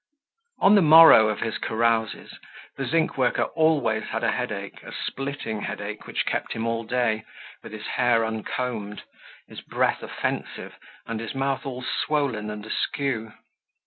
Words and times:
On 0.61 0.73
the 0.73 0.81
morrow 0.81 1.27
of 1.29 1.41
his 1.41 1.59
carouses, 1.59 2.39
the 2.75 2.85
zinc 2.87 3.19
worker 3.19 3.43
always 3.43 4.05
had 4.05 4.23
a 4.23 4.31
headache, 4.31 4.81
a 4.81 4.91
splitting 4.91 5.61
headache 5.61 6.07
which 6.07 6.25
kept 6.25 6.53
him 6.53 6.65
all 6.65 6.83
day 6.83 7.23
with 7.61 7.71
his 7.71 7.85
hair 7.85 8.25
uncombed, 8.25 9.03
his 9.47 9.61
breath 9.61 10.01
offensive, 10.01 10.73
and 11.05 11.19
his 11.19 11.35
mouth 11.35 11.67
all 11.67 11.83
swollen 11.83 12.49
and 12.49 12.65
askew. 12.65 13.31